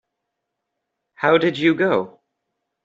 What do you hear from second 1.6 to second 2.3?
go?